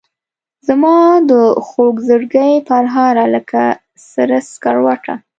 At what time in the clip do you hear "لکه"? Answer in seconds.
3.35-3.63